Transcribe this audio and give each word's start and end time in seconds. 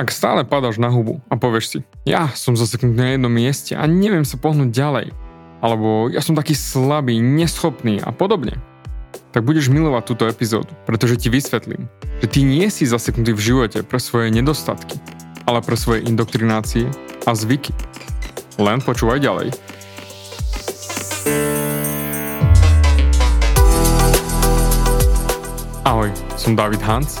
Ak 0.00 0.16
stále 0.16 0.48
padáš 0.48 0.80
na 0.80 0.88
hubu 0.88 1.20
a 1.28 1.36
povieš 1.36 1.66
si, 1.68 1.78
ja 2.08 2.32
som 2.32 2.56
zaseknutý 2.56 2.96
na 2.96 3.12
jednom 3.12 3.28
mieste 3.28 3.76
a 3.76 3.84
neviem 3.84 4.24
sa 4.24 4.40
pohnúť 4.40 4.72
ďalej, 4.72 5.12
alebo 5.60 6.08
ja 6.08 6.24
som 6.24 6.32
taký 6.32 6.56
slabý, 6.56 7.20
neschopný 7.20 8.00
a 8.00 8.08
podobne, 8.08 8.56
tak 9.36 9.44
budeš 9.44 9.68
milovať 9.68 10.02
túto 10.08 10.24
epizódu, 10.24 10.72
pretože 10.88 11.20
ti 11.20 11.28
vysvetlím, 11.28 11.84
že 12.24 12.32
ty 12.32 12.40
nie 12.48 12.64
si 12.72 12.88
zaseknutý 12.88 13.36
v 13.36 13.44
živote 13.44 13.84
pre 13.84 14.00
svoje 14.00 14.32
nedostatky, 14.32 14.96
ale 15.44 15.60
pre 15.60 15.76
svoje 15.76 16.08
indoktrinácie 16.08 16.88
a 17.28 17.36
zvyky. 17.36 17.76
Len 18.56 18.80
počúvaj 18.80 19.20
ďalej. 19.20 19.52
Ahoj, 25.84 26.08
som 26.40 26.56
David 26.56 26.80
Hans 26.80 27.20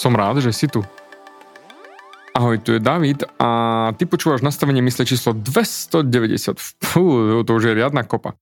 Som 0.00 0.16
rád, 0.16 0.40
že 0.40 0.56
si 0.56 0.64
tu. 0.64 0.80
Ahoj, 2.32 2.56
tu 2.64 2.72
je 2.72 2.80
David 2.80 3.20
a 3.36 3.92
ty 4.00 4.08
počúvaš 4.08 4.40
nastavenie 4.40 4.80
mysle 4.80 5.04
číslo 5.04 5.36
290. 5.36 6.56
Fú, 6.80 7.04
to 7.44 7.50
už 7.52 7.68
je 7.68 7.76
riadna 7.76 8.00
kopa. 8.08 8.32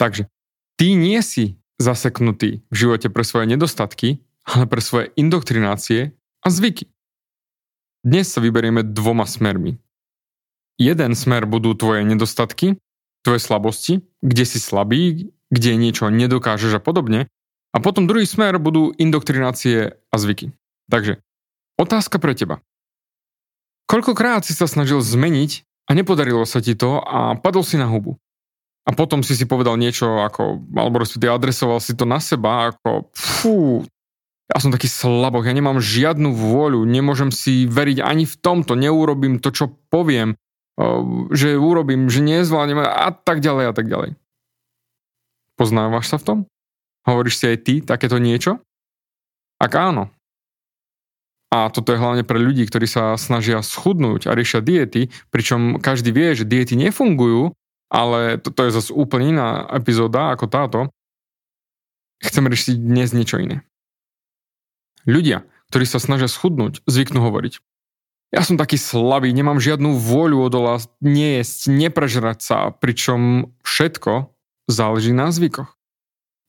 Takže, 0.00 0.32
ty 0.80 0.96
nie 0.96 1.20
si 1.20 1.60
zaseknutý 1.76 2.64
v 2.72 2.74
živote 2.74 3.12
pre 3.12 3.20
svoje 3.20 3.52
nedostatky, 3.52 4.24
ale 4.48 4.64
pre 4.64 4.80
svoje 4.80 5.12
indoktrinácie 5.20 6.16
a 6.40 6.48
zvyky. 6.48 6.88
Dnes 8.00 8.32
sa 8.32 8.40
vyberieme 8.40 8.80
dvoma 8.80 9.28
smermi. 9.28 9.76
Jeden 10.80 11.12
smer 11.12 11.44
budú 11.44 11.76
tvoje 11.76 12.00
nedostatky, 12.08 12.80
tvoje 13.20 13.40
slabosti, 13.44 14.00
kde 14.24 14.44
si 14.48 14.56
slabý, 14.56 15.28
kde 15.52 15.76
niečo 15.76 16.08
nedokážeš 16.08 16.80
a 16.80 16.80
podobne. 16.80 17.28
A 17.76 17.84
potom 17.84 18.08
druhý 18.08 18.24
smer 18.24 18.56
budú 18.56 18.96
indoktrinácie 18.96 20.00
a 20.08 20.16
zvyky. 20.16 20.48
Takže, 20.90 21.20
otázka 21.80 22.20
pre 22.20 22.36
teba. 22.36 22.60
Koľkokrát 23.84 24.44
si 24.44 24.56
sa 24.56 24.64
snažil 24.64 25.04
zmeniť 25.04 25.64
a 25.88 25.90
nepodarilo 25.92 26.44
sa 26.48 26.64
ti 26.64 26.72
to 26.72 27.00
a 27.00 27.36
padol 27.36 27.64
si 27.64 27.76
na 27.76 27.88
hubu? 27.88 28.16
A 28.84 28.92
potom 28.92 29.24
si 29.24 29.32
si 29.32 29.48
povedal 29.48 29.80
niečo 29.80 30.20
ako, 30.24 30.60
alebo 30.76 31.00
respektíve 31.00 31.32
adresoval 31.32 31.80
si 31.80 31.96
to 31.96 32.04
na 32.04 32.20
seba 32.20 32.72
ako, 32.72 33.08
fú, 33.16 33.80
ja 34.44 34.60
som 34.60 34.68
taký 34.68 34.92
slaboch, 34.92 35.48
ja 35.48 35.56
nemám 35.56 35.80
žiadnu 35.80 36.36
vôľu, 36.36 36.84
nemôžem 36.84 37.32
si 37.32 37.64
veriť 37.64 38.04
ani 38.04 38.28
v 38.28 38.36
tomto, 38.36 38.76
neurobím 38.76 39.40
to, 39.40 39.48
čo 39.56 39.72
poviem, 39.88 40.36
že 41.32 41.56
urobím, 41.56 42.12
že 42.12 42.20
nezvládnem 42.20 42.84
a 42.84 43.08
tak 43.14 43.40
ďalej 43.40 43.64
a 43.70 43.72
tak 43.72 43.88
ďalej. 43.88 44.10
Poznávaš 45.56 46.12
sa 46.12 46.18
v 46.20 46.26
tom? 46.26 46.38
Hovoríš 47.08 47.40
si 47.40 47.44
aj 47.48 47.58
ty 47.64 47.74
takéto 47.80 48.20
niečo? 48.20 48.60
Ak 49.56 49.72
áno, 49.80 50.12
a 51.54 51.70
toto 51.70 51.94
je 51.94 52.02
hlavne 52.02 52.26
pre 52.26 52.42
ľudí, 52.42 52.66
ktorí 52.66 52.90
sa 52.90 53.14
snažia 53.14 53.62
schudnúť 53.62 54.26
a 54.26 54.34
riešia 54.34 54.58
diety, 54.58 55.14
pričom 55.30 55.78
každý 55.78 56.10
vie, 56.10 56.34
že 56.34 56.42
diety 56.42 56.74
nefungujú, 56.74 57.54
ale 57.94 58.42
toto 58.42 58.66
je 58.66 58.74
zase 58.74 58.90
úplne 58.90 59.38
iná 59.38 59.62
epizóda 59.70 60.34
ako 60.34 60.50
táto. 60.50 60.80
Chcem 62.18 62.50
riešiť 62.50 62.74
dnes 62.74 63.14
niečo 63.14 63.38
iné. 63.38 63.62
Ľudia, 65.06 65.46
ktorí 65.70 65.86
sa 65.86 66.02
snažia 66.02 66.26
schudnúť, 66.26 66.82
zvyknú 66.90 67.22
hovoriť. 67.22 67.62
Ja 68.34 68.42
som 68.42 68.58
taký 68.58 68.74
slabý, 68.74 69.30
nemám 69.30 69.62
žiadnu 69.62 69.94
vôľu 69.94 70.50
odolať, 70.50 70.90
nejesť, 71.06 71.70
neprežrať 71.70 72.38
sa, 72.42 72.74
pričom 72.74 73.54
všetko 73.62 74.34
záleží 74.66 75.14
na 75.14 75.30
zvykoch. 75.30 75.70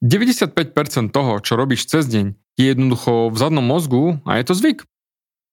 95% 0.02 1.14
toho, 1.14 1.38
čo 1.46 1.54
robíš 1.54 1.86
cez 1.86 2.10
deň, 2.10 2.34
je 2.58 2.66
jednoducho 2.74 3.30
v 3.30 3.38
zadnom 3.38 3.62
mozgu 3.62 4.18
a 4.26 4.42
je 4.42 4.50
to 4.50 4.58
zvyk. 4.58 4.80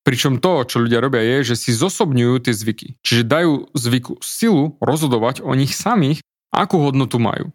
Pričom 0.03 0.43
to, 0.43 0.67
čo 0.67 0.83
ľudia 0.83 0.99
robia, 0.99 1.23
je, 1.23 1.55
že 1.55 1.57
si 1.63 1.71
zosobňujú 1.71 2.43
tie 2.43 2.55
zvyky. 2.55 2.99
Čiže 3.07 3.23
dajú 3.23 3.53
zvyku 3.71 4.19
silu 4.19 4.75
rozhodovať 4.83 5.47
o 5.47 5.55
nich 5.55 5.79
samých, 5.79 6.19
akú 6.51 6.83
hodnotu 6.83 7.23
majú. 7.23 7.55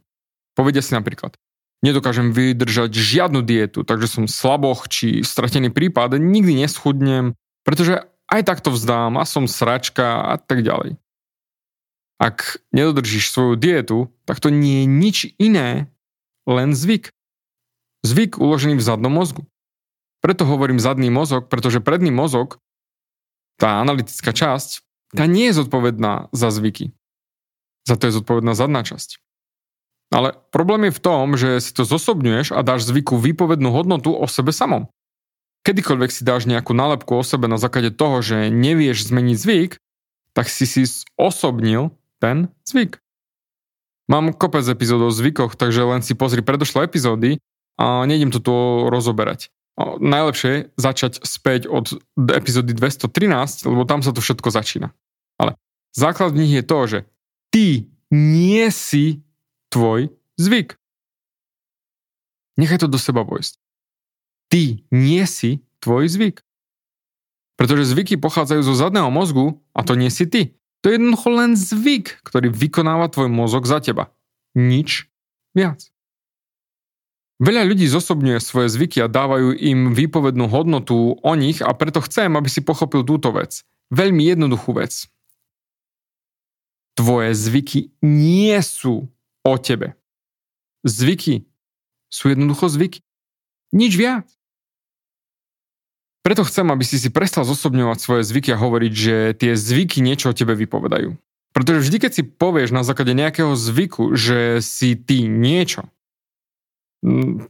Povedia 0.56 0.80
si 0.80 0.96
napríklad, 0.96 1.36
nedokážem 1.84 2.32
vydržať 2.32 2.96
žiadnu 2.96 3.44
dietu, 3.44 3.84
takže 3.84 4.08
som 4.08 4.26
slaboch 4.32 4.88
či 4.88 5.22
stratený 5.28 5.70
prípad, 5.70 6.18
nikdy 6.18 6.64
neschudnem, 6.64 7.36
pretože 7.68 8.08
aj 8.32 8.42
tak 8.48 8.60
to 8.64 8.72
vzdám 8.72 9.20
a 9.20 9.28
som 9.28 9.46
sračka 9.46 10.24
a 10.32 10.36
tak 10.40 10.64
ďalej. 10.64 10.96
Ak 12.18 12.58
nedodržíš 12.74 13.30
svoju 13.30 13.54
dietu, 13.60 14.10
tak 14.26 14.42
to 14.42 14.50
nie 14.50 14.84
je 14.84 14.88
nič 14.90 15.18
iné, 15.38 15.94
len 16.50 16.74
zvyk. 16.74 17.14
Zvyk 18.02 18.42
uložený 18.42 18.80
v 18.80 18.88
zadnom 18.88 19.14
mozgu. 19.14 19.46
Preto 20.22 20.50
hovorím 20.50 20.82
zadný 20.82 21.14
mozog, 21.14 21.48
pretože 21.48 21.84
predný 21.84 22.10
mozog, 22.10 22.58
tá 23.58 23.82
analytická 23.82 24.34
časť, 24.34 24.82
tá 25.14 25.24
nie 25.30 25.50
je 25.50 25.64
zodpovedná 25.64 26.30
za 26.34 26.50
zvyky. 26.50 26.94
Za 27.88 27.96
to 27.96 28.10
je 28.10 28.18
zodpovedná 28.20 28.58
zadná 28.58 28.84
časť. 28.84 29.22
Ale 30.12 30.36
problém 30.52 30.88
je 30.88 30.96
v 30.96 31.04
tom, 31.04 31.26
že 31.36 31.60
si 31.60 31.72
to 31.76 31.84
zosobňuješ 31.84 32.56
a 32.56 32.64
dáš 32.64 32.88
zvyku 32.88 33.20
výpovednú 33.20 33.72
hodnotu 33.72 34.16
o 34.16 34.26
sebe 34.28 34.56
samom. 34.56 34.88
Kedykoľvek 35.68 36.12
si 36.12 36.24
dáš 36.24 36.48
nejakú 36.48 36.72
nálepku 36.72 37.12
o 37.12 37.24
sebe 37.28 37.52
na 37.52 37.60
základe 37.60 37.92
toho, 37.92 38.24
že 38.24 38.48
nevieš 38.48 39.12
zmeniť 39.12 39.36
zvyk, 39.36 39.72
tak 40.32 40.48
si 40.48 40.64
si 40.64 40.88
osobnil 41.20 41.92
ten 42.24 42.48
zvyk. 42.64 43.04
Mám 44.08 44.32
kopec 44.32 44.64
epizód 44.64 45.04
o 45.04 45.12
zvykoch, 45.12 45.60
takže 45.60 45.84
len 45.84 46.00
si 46.00 46.16
pozri 46.16 46.40
predošlé 46.40 46.88
epizódy 46.88 47.44
a 47.76 48.08
nejdem 48.08 48.32
to 48.32 48.40
tu 48.40 48.56
rozoberať 48.88 49.52
najlepšie 49.78 50.74
začať 50.74 51.22
späť 51.22 51.70
od 51.70 52.02
epizódy 52.18 52.74
213, 52.74 53.70
lebo 53.70 53.86
tam 53.86 54.02
sa 54.02 54.10
to 54.10 54.26
všetko 54.26 54.50
začína. 54.50 54.90
Ale 55.38 55.54
základ 55.94 56.34
v 56.34 56.42
nich 56.46 56.54
je 56.58 56.66
to, 56.66 56.80
že 56.90 57.00
ty 57.54 57.68
nie 58.10 58.66
si 58.74 59.22
tvoj 59.70 60.10
zvyk. 60.42 60.76
Nechaj 62.58 62.82
to 62.82 62.90
do 62.90 62.98
seba 62.98 63.22
vojsť. 63.22 63.62
Ty 64.50 64.82
nie 64.90 65.24
si 65.30 65.62
tvoj 65.78 66.10
zvyk. 66.10 66.42
Pretože 67.58 67.90
zvyky 67.90 68.18
pochádzajú 68.18 68.62
zo 68.66 68.74
zadného 68.74 69.14
mozgu 69.14 69.62
a 69.78 69.86
to 69.86 69.94
nie 69.94 70.10
si 70.10 70.26
ty. 70.26 70.58
To 70.82 70.90
je 70.90 70.98
jednoducho 70.98 71.30
len 71.34 71.52
zvyk, 71.58 72.22
ktorý 72.26 72.54
vykonáva 72.54 73.10
tvoj 73.10 73.30
mozog 73.30 73.66
za 73.66 73.82
teba. 73.82 74.14
Nič 74.58 75.10
viac. 75.58 75.90
Veľa 77.38 77.70
ľudí 77.70 77.86
zosobňuje 77.86 78.42
svoje 78.42 78.74
zvyky 78.74 79.06
a 79.06 79.12
dávajú 79.12 79.54
im 79.54 79.94
výpovednú 79.94 80.50
hodnotu 80.50 81.22
o 81.22 81.34
nich 81.38 81.62
a 81.62 81.70
preto 81.78 82.02
chcem, 82.02 82.34
aby 82.34 82.50
si 82.50 82.66
pochopil 82.66 83.06
túto 83.06 83.30
vec. 83.30 83.62
Veľmi 83.94 84.26
jednoduchú 84.26 84.74
vec. 84.74 85.06
Tvoje 86.98 87.38
zvyky 87.38 87.94
nie 88.02 88.58
sú 88.66 89.06
o 89.46 89.54
tebe. 89.62 89.94
Zvyky 90.82 91.46
sú 92.10 92.34
jednoducho 92.34 92.74
zvyky. 92.74 93.06
Nič 93.70 93.94
viac. 93.94 94.26
Preto 96.26 96.42
chcem, 96.42 96.66
aby 96.74 96.84
si 96.84 96.98
si 96.98 97.14
prestal 97.14 97.46
zosobňovať 97.46 97.98
svoje 98.02 98.24
zvyky 98.26 98.52
a 98.52 98.60
hovoriť, 98.60 98.94
že 98.98 99.16
tie 99.38 99.54
zvyky 99.54 100.02
niečo 100.02 100.34
o 100.34 100.38
tebe 100.38 100.58
vypovedajú. 100.58 101.16
Pretože 101.54 101.86
vždy, 101.86 101.98
keď 102.02 102.12
si 102.12 102.24
povieš 102.26 102.74
na 102.74 102.82
základe 102.82 103.14
nejakého 103.14 103.54
zvyku, 103.54 104.18
že 104.18 104.60
si 104.60 104.98
ty 104.98 105.30
niečo, 105.30 105.88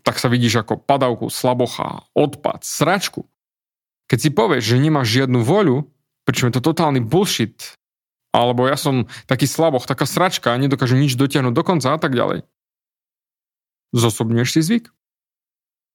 tak 0.04 0.22
sa 0.22 0.28
vidíš 0.28 0.64
ako 0.66 0.80
padavku, 0.82 1.28
slabocha, 1.32 2.06
odpad, 2.14 2.62
sračku. 2.64 3.26
Keď 4.08 4.18
si 4.20 4.30
povieš, 4.32 4.64
že 4.64 4.84
nemáš 4.84 5.12
žiadnu 5.12 5.44
voľu, 5.44 5.88
pričom 6.24 6.48
je 6.50 6.60
to 6.60 6.72
totálny 6.72 7.04
bullshit, 7.04 7.76
alebo 8.36 8.68
ja 8.68 8.78
som 8.78 9.08
taký 9.26 9.48
slaboch, 9.50 9.88
taká 9.90 10.06
sračka, 10.06 10.56
nedokážem 10.56 11.00
nič 11.00 11.18
dotiahnuť 11.18 11.54
do 11.56 11.64
konca 11.64 11.96
a 11.96 12.00
tak 12.00 12.14
ďalej. 12.14 12.46
Zosobňuješ 13.96 14.50
si 14.54 14.62
zvyk. 14.62 14.86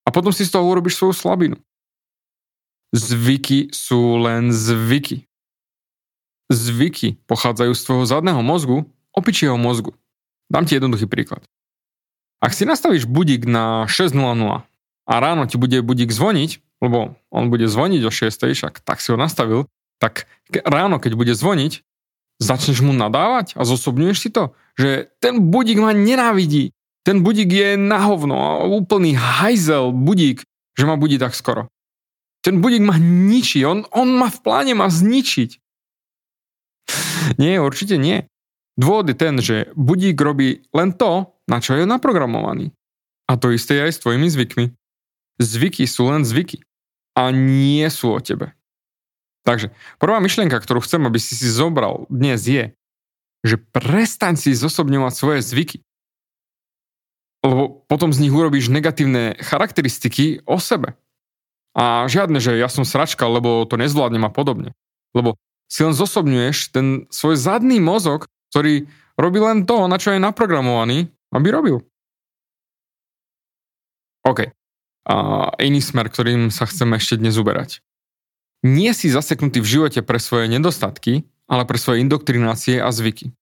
A 0.03 0.09
potom 0.11 0.35
si 0.35 0.43
z 0.43 0.51
toho 0.51 0.67
urobíš 0.67 0.99
svoju 0.99 1.15
slabinu. 1.15 1.57
Zvyky 2.91 3.71
sú 3.71 4.19
len 4.19 4.51
zvyky. 4.51 5.25
Zvyky 6.51 7.23
pochádzajú 7.25 7.71
z 7.73 7.81
tvojho 7.81 8.05
zadného 8.05 8.41
mozgu, 8.43 8.85
opičieho 9.15 9.55
mozgu. 9.55 9.95
Dám 10.51 10.67
ti 10.67 10.75
jednoduchý 10.75 11.07
príklad. 11.07 11.41
Ak 12.43 12.51
si 12.51 12.67
nastavíš 12.67 13.07
budík 13.07 13.47
na 13.47 13.87
6.00 13.87 14.19
a 15.07 15.13
ráno 15.15 15.47
ti 15.47 15.55
bude 15.55 15.79
budík 15.79 16.11
zvoniť, 16.11 16.59
lebo 16.83 17.15
on 17.31 17.47
bude 17.47 17.63
zvoniť 17.71 18.03
o 18.03 18.11
6. 18.11 18.51
však 18.51 18.83
tak 18.83 18.99
si 18.99 19.15
ho 19.15 19.17
nastavil, 19.17 19.71
tak 20.03 20.27
ráno, 20.67 20.99
keď 20.99 21.15
bude 21.15 21.31
zvoniť, 21.31 21.79
začneš 22.43 22.83
mu 22.83 22.91
nadávať 22.91 23.55
a 23.55 23.63
zosobňuješ 23.63 24.17
si 24.19 24.27
to, 24.27 24.51
že 24.75 25.07
ten 25.23 25.39
budík 25.39 25.79
ma 25.79 25.95
nenávidí, 25.95 26.75
ten 27.07 27.23
budík 27.23 27.47
je 27.47 27.69
na 27.79 28.03
hovno, 28.03 28.67
úplný 28.75 29.15
hajzel 29.15 29.95
budík, 29.95 30.43
že 30.75 30.83
ma 30.83 30.99
budí 30.99 31.15
tak 31.15 31.39
skoro. 31.39 31.71
Ten 32.43 32.59
budík 32.59 32.83
ma 32.83 32.99
ničí, 32.99 33.63
on, 33.63 33.87
on 33.95 34.19
ma 34.19 34.27
v 34.27 34.39
pláne 34.43 34.75
má 34.75 34.91
zničiť. 34.91 35.63
Nie, 37.39 37.63
určite 37.63 37.95
nie. 37.95 38.27
Dôvod 38.75 39.07
je 39.07 39.15
ten, 39.15 39.39
že 39.39 39.71
budík 39.79 40.19
robí 40.19 40.67
len 40.75 40.91
to, 40.91 41.32
na 41.47 41.57
čo 41.59 41.75
je 41.75 41.83
naprogramovaný. 41.83 42.71
A 43.27 43.39
to 43.39 43.51
isté 43.51 43.79
je 43.79 43.85
aj 43.89 43.93
s 43.95 44.01
tvojimi 44.03 44.27
zvykmi. 44.27 44.65
Zvyky 45.39 45.83
sú 45.87 46.11
len 46.11 46.27
zvyky. 46.27 46.61
A 47.13 47.29
nie 47.29 47.85
sú 47.93 48.13
o 48.13 48.19
tebe. 48.19 48.57
Takže 49.43 49.75
prvá 49.99 50.23
myšlienka, 50.23 50.55
ktorú 50.59 50.81
chcem, 50.81 51.03
aby 51.03 51.19
si 51.19 51.35
si 51.35 51.47
zobral 51.51 52.07
dnes 52.07 52.47
je, 52.47 52.71
že 53.43 53.59
prestaň 53.59 54.39
si 54.39 54.55
zosobňovať 54.55 55.13
svoje 55.13 55.39
zvyky. 55.43 55.77
Lebo 57.43 57.83
potom 57.91 58.15
z 58.15 58.23
nich 58.23 58.31
urobíš 58.31 58.71
negatívne 58.71 59.35
charakteristiky 59.35 60.47
o 60.47 60.55
sebe. 60.63 60.95
A 61.75 62.07
žiadne, 62.07 62.39
že 62.39 62.55
ja 62.55 62.71
som 62.71 62.87
sračka, 62.87 63.27
lebo 63.27 63.67
to 63.67 63.75
nezvládnem 63.75 64.23
a 64.23 64.31
podobne. 64.31 64.71
Lebo 65.11 65.35
si 65.67 65.83
len 65.83 65.91
zosobňuješ 65.91 66.71
ten 66.71 66.87
svoj 67.11 67.35
zadný 67.35 67.83
mozog, 67.83 68.31
ktorý 68.53 68.87
robí 69.19 69.39
len 69.43 69.67
to, 69.67 69.89
na 69.91 69.99
čo 69.99 70.15
je 70.15 70.23
naprogramovaný, 70.23 71.11
aby 71.33 71.47
robil. 71.49 71.77
OK. 74.23 74.53
A 75.03 75.15
iný 75.59 75.83
smer, 75.83 76.07
ktorým 76.07 76.47
sa 76.47 76.63
chceme 76.63 76.95
ešte 76.95 77.19
dnes 77.19 77.35
uberať 77.35 77.83
nie 78.63 78.95
si 78.95 79.11
zaseknutý 79.11 79.59
v 79.59 79.67
živote 79.67 79.99
pre 80.01 80.17
svoje 80.17 80.47
nedostatky, 80.47 81.27
ale 81.51 81.67
pre 81.67 81.75
svoje 81.75 81.99
indoktrinácie 81.99 82.79
a 82.79 82.89
zvyky. 82.89 83.35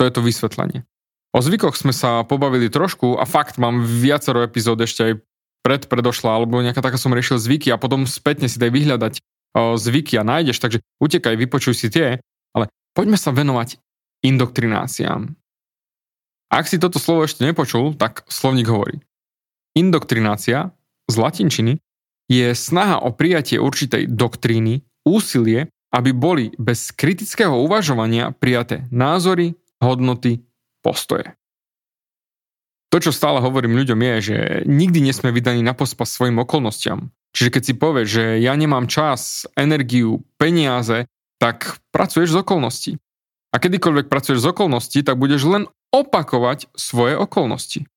To 0.00 0.08
je 0.08 0.12
to 0.12 0.24
vysvetlenie. 0.24 0.88
O 1.36 1.44
zvykoch 1.44 1.76
sme 1.76 1.92
sa 1.92 2.24
pobavili 2.24 2.72
trošku 2.72 3.20
a 3.20 3.28
fakt 3.28 3.60
mám 3.60 3.84
viacero 3.84 4.40
epizód 4.40 4.80
ešte 4.80 5.00
aj 5.04 5.12
pred 5.60 5.84
predošla, 5.84 6.32
alebo 6.32 6.64
nejaká 6.64 6.80
taká 6.80 6.96
som 6.96 7.12
riešil 7.12 7.36
zvyky 7.36 7.68
a 7.68 7.76
potom 7.76 8.08
spätne 8.08 8.48
si 8.48 8.56
daj 8.56 8.72
vyhľadať 8.72 9.14
o, 9.20 9.76
zvyky 9.76 10.16
a 10.16 10.24
nájdeš, 10.24 10.56
takže 10.56 10.80
utekaj, 10.96 11.36
vypočuj 11.36 11.76
si 11.76 11.92
tie, 11.92 12.24
ale 12.56 12.72
poďme 12.96 13.20
sa 13.20 13.36
venovať 13.36 13.76
indoktrináciám. 14.24 15.36
Ak 16.52 16.70
si 16.70 16.78
toto 16.78 17.02
slovo 17.02 17.26
ešte 17.26 17.42
nepočul, 17.42 17.98
tak 17.98 18.22
slovník 18.30 18.70
hovorí. 18.70 19.02
Indoktrinácia 19.74 20.70
z 21.10 21.14
latinčiny 21.18 21.82
je 22.26 22.46
snaha 22.54 23.02
o 23.02 23.14
prijatie 23.14 23.58
určitej 23.58 24.10
doktríny, 24.10 24.82
úsilie, 25.06 25.70
aby 25.94 26.10
boli 26.10 26.50
bez 26.58 26.90
kritického 26.90 27.54
uvažovania 27.62 28.34
prijaté 28.34 28.86
názory, 28.90 29.54
hodnoty, 29.78 30.42
postoje. 30.82 31.34
To, 32.90 33.02
čo 33.02 33.10
stále 33.10 33.42
hovorím 33.42 33.76
ľuďom 33.76 33.98
je, 33.98 34.14
že 34.22 34.36
nikdy 34.64 35.02
nesme 35.02 35.34
vydaní 35.34 35.62
na 35.62 35.74
pospas 35.74 36.10
svojim 36.10 36.38
okolnostiam. 36.38 37.10
Čiže 37.34 37.52
keď 37.52 37.62
si 37.62 37.74
povieš, 37.76 38.08
že 38.08 38.24
ja 38.40 38.54
nemám 38.56 38.88
čas, 38.88 39.44
energiu, 39.58 40.24
peniaze, 40.40 41.04
tak 41.36 41.82
pracuješ 41.92 42.32
z 42.32 42.40
okolností. 42.40 42.92
A 43.52 43.60
kedykoľvek 43.60 44.08
pracuješ 44.08 44.40
z 44.40 44.50
okolností, 44.56 44.98
tak 45.04 45.20
budeš 45.20 45.44
len 45.44 45.62
opakovať 46.02 46.68
svoje 46.76 47.16
okolnosti. 47.16 47.88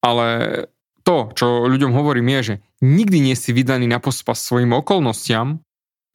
Ale 0.00 0.28
to, 1.04 1.32
čo 1.36 1.68
ľuďom 1.68 1.92
hovorím, 1.92 2.28
je, 2.38 2.40
že 2.42 2.54
nikdy 2.84 3.18
nie 3.20 3.36
si 3.36 3.52
vydaný 3.52 3.88
na 3.88 4.00
pospas 4.00 4.40
svojim 4.40 4.72
okolnostiam, 4.76 5.60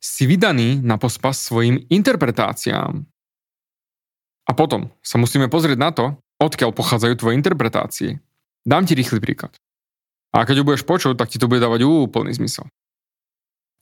si 0.01 0.29
vydaný 0.29 0.81
na 0.85 1.01
pospas 1.01 1.37
svojim 1.37 1.81
interpretáciám. 1.89 3.05
A 4.45 4.51
potom 4.53 4.93
sa 5.01 5.17
musíme 5.17 5.49
pozrieť 5.49 5.77
na 5.81 5.89
to, 5.89 6.13
odkiaľ 6.37 6.69
pochádzajú 6.77 7.13
tvoje 7.17 7.33
interpretácie. 7.33 8.09
Dám 8.61 8.85
ti 8.85 8.93
rýchly 8.93 9.17
príklad. 9.17 9.57
A 10.35 10.45
keď 10.45 10.61
ho 10.61 10.67
budeš 10.67 10.85
počuť, 10.85 11.17
tak 11.17 11.31
ti 11.33 11.41
to 11.41 11.49
bude 11.49 11.63
dávať 11.63 11.87
úplný 11.87 12.35
zmysel. 12.35 12.69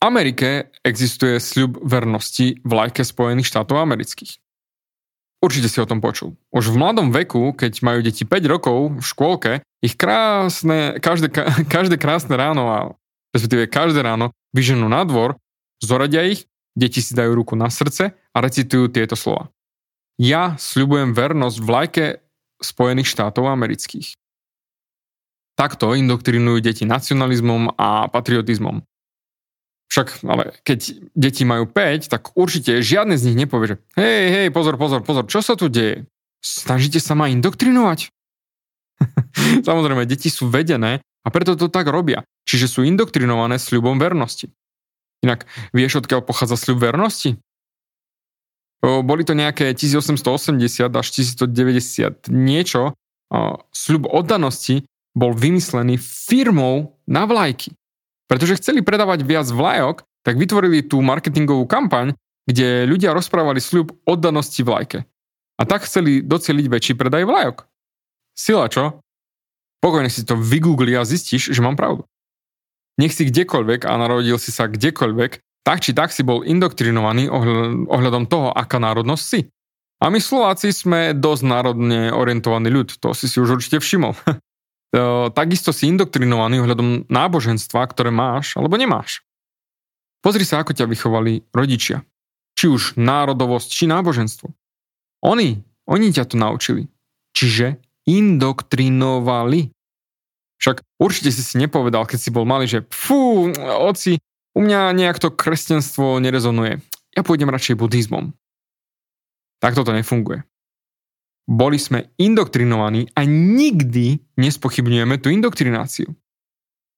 Amerike 0.04 0.68
existuje 0.84 1.40
sľub 1.40 1.80
vernosti 1.80 2.60
vlajke 2.60 3.00
Spojených 3.00 3.48
štátov 3.48 3.80
amerických. 3.80 4.43
Určite 5.44 5.68
si 5.68 5.76
o 5.76 5.84
tom 5.84 6.00
počul. 6.00 6.32
Už 6.48 6.72
v 6.72 6.80
mladom 6.80 7.12
veku, 7.12 7.52
keď 7.52 7.84
majú 7.84 8.00
deti 8.00 8.24
5 8.24 8.48
rokov 8.48 8.96
v 8.96 9.04
škôlke, 9.04 9.52
ich 9.84 9.92
krásne, 9.92 10.96
každé, 11.04 11.28
každé 11.74 12.00
krásne 12.00 12.32
ráno, 12.32 12.64
a 12.72 12.78
respektíve 13.36 13.68
každé 13.68 14.00
ráno, 14.00 14.32
vyženú 14.56 14.88
na 14.88 15.04
dvor, 15.04 15.36
zoradia 15.84 16.24
ich, 16.24 16.48
deti 16.72 17.04
si 17.04 17.12
dajú 17.12 17.36
ruku 17.36 17.60
na 17.60 17.68
srdce 17.68 18.16
a 18.16 18.36
recitujú 18.40 18.88
tieto 18.88 19.20
slova. 19.20 19.52
Ja 20.16 20.56
sľubujem 20.56 21.12
vernosť 21.12 21.58
vlajke 21.60 22.04
Spojených 22.64 23.12
štátov 23.12 23.44
amerických. 23.44 24.16
Takto 25.60 25.92
indoktrinujú 25.92 26.64
deti 26.64 26.88
nacionalizmom 26.88 27.76
a 27.76 28.08
patriotizmom. 28.08 28.80
Však, 29.94 30.26
ale 30.26 30.58
keď 30.66 30.90
deti 31.14 31.46
majú 31.46 31.70
5, 31.70 32.10
tak 32.10 32.34
určite 32.34 32.82
žiadne 32.82 33.14
z 33.14 33.30
nich 33.30 33.46
nepovie, 33.46 33.66
že 33.70 33.76
hej, 33.94 34.22
hej, 34.26 34.46
pozor, 34.50 34.74
pozor, 34.74 35.06
pozor, 35.06 35.30
čo 35.30 35.38
sa 35.38 35.54
tu 35.54 35.70
deje? 35.70 36.10
Snažíte 36.42 36.98
sa 36.98 37.14
ma 37.14 37.30
indoktrinovať? 37.30 38.10
Samozrejme, 39.70 40.02
deti 40.02 40.34
sú 40.34 40.50
vedené 40.50 40.98
a 41.22 41.28
preto 41.30 41.54
to 41.54 41.70
tak 41.70 41.86
robia. 41.86 42.26
Čiže 42.42 42.66
sú 42.66 42.80
indoktrinované 42.82 43.54
sľubom 43.62 43.94
vernosti. 44.02 44.50
Inak, 45.22 45.46
vieš, 45.70 46.02
odkiaľ 46.02 46.26
pochádza 46.26 46.58
sľub 46.58 46.82
vernosti? 46.82 47.38
Boli 48.82 49.22
to 49.22 49.38
nejaké 49.38 49.78
1880 49.78 50.90
až 50.90 51.06
1990 51.06 52.34
niečo. 52.34 52.98
Sľub 53.70 54.10
oddanosti 54.10 54.90
bol 55.14 55.38
vymyslený 55.38 56.02
firmou 56.02 56.98
na 57.06 57.30
vlajky. 57.30 57.78
Pretože 58.24 58.58
chceli 58.60 58.80
predávať 58.80 59.22
viac 59.22 59.48
vlajok, 59.48 60.04
tak 60.24 60.40
vytvorili 60.40 60.80
tú 60.80 61.04
marketingovú 61.04 61.68
kampaň, 61.68 62.16
kde 62.48 62.88
ľudia 62.88 63.12
rozprávali 63.12 63.60
sľub 63.60 63.92
oddanosti 64.08 64.64
vlajke. 64.64 65.04
A 65.60 65.62
tak 65.68 65.86
chceli 65.86 66.24
doceliť 66.24 66.66
väčší 66.66 66.92
predaj 66.96 67.24
vlajok. 67.28 67.56
Sila, 68.34 68.66
čo? 68.66 68.98
Pokojne 69.78 70.08
si 70.08 70.24
to 70.24 70.34
vygoogli 70.34 70.96
a 70.96 71.06
zistíš, 71.06 71.52
že 71.52 71.60
mám 71.60 71.76
pravdu. 71.76 72.08
Nech 72.96 73.12
si 73.12 73.28
kdekoľvek 73.28 73.84
a 73.84 73.92
narodil 74.00 74.40
si 74.40 74.50
sa 74.50 74.66
kdekoľvek, 74.66 75.62
tak 75.64 75.80
či 75.80 75.96
tak 75.96 76.12
si 76.12 76.24
bol 76.24 76.44
indoktrinovaný 76.44 77.28
ohľadom 77.88 78.28
toho, 78.28 78.52
aká 78.52 78.80
národnosť 78.80 79.24
si. 79.24 79.40
A 80.02 80.12
my 80.12 80.20
Slováci 80.20 80.68
sme 80.74 81.16
dosť 81.16 81.42
národne 81.48 82.12
orientovaný 82.12 82.68
ľud, 82.68 82.88
to 83.00 83.16
si 83.16 83.24
si 83.24 83.40
už 83.40 83.60
určite 83.60 83.80
všimol. 83.80 84.12
takisto 85.34 85.74
si 85.74 85.90
indoktrinovaný 85.90 86.62
ohľadom 86.62 87.10
náboženstva, 87.10 87.90
ktoré 87.90 88.14
máš 88.14 88.54
alebo 88.54 88.78
nemáš. 88.78 89.26
Pozri 90.22 90.46
sa, 90.46 90.62
ako 90.62 90.72
ťa 90.72 90.88
vychovali 90.88 91.44
rodičia. 91.52 92.00
Či 92.54 92.70
už 92.70 92.82
národovosť, 92.96 93.68
či 93.68 93.84
náboženstvo. 93.90 94.48
Oni, 95.26 95.60
oni 95.90 96.06
ťa 96.14 96.24
to 96.30 96.36
naučili. 96.38 96.88
Čiže 97.34 97.82
indoktrinovali. 98.06 99.74
Však 100.62 100.80
určite 101.02 101.34
si 101.34 101.42
si 101.42 101.58
nepovedal, 101.58 102.06
keď 102.06 102.18
si 102.20 102.30
bol 102.30 102.46
malý, 102.48 102.70
že 102.70 102.86
fú, 102.88 103.50
oci, 103.58 104.22
u 104.54 104.60
mňa 104.62 104.94
nejak 104.94 105.18
to 105.18 105.34
kresťanstvo 105.34 106.22
nerezonuje. 106.22 106.78
Ja 107.12 107.26
pôjdem 107.26 107.50
radšej 107.50 107.76
buddhizmom. 107.76 108.32
Tak 109.58 109.74
toto 109.74 109.90
nefunguje. 109.90 110.46
Boli 111.44 111.76
sme 111.76 112.08
indoktrinovaní 112.16 113.12
a 113.12 113.28
nikdy 113.28 114.16
nespochybňujeme 114.40 115.20
tú 115.20 115.28
indoktrináciu. 115.28 116.08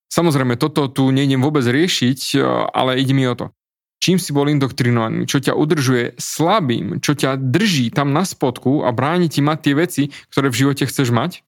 Samozrejme, 0.07 0.55
toto 0.55 0.87
tu 0.87 1.11
nejdem 1.11 1.43
vôbec 1.43 1.67
riešiť, 1.67 2.38
e, 2.38 2.47
ale 2.71 3.03
ide 3.03 3.11
mi 3.11 3.26
o 3.26 3.35
to. 3.35 3.50
Čím 3.99 4.23
si 4.23 4.31
bol 4.31 4.47
indoktrinovaný, 4.47 5.26
čo 5.26 5.43
ťa 5.43 5.59
udržuje 5.59 6.15
slabým, 6.15 7.03
čo 7.03 7.19
ťa 7.19 7.35
drží 7.43 7.91
tam 7.91 8.15
na 8.15 8.23
spodku 8.23 8.87
a 8.87 8.95
bráni 8.95 9.26
ti 9.26 9.43
mať 9.43 9.59
tie 9.59 9.75
veci, 9.75 10.03
ktoré 10.31 10.47
v 10.53 10.59
živote 10.62 10.87
chceš 10.87 11.11
mať? 11.11 11.43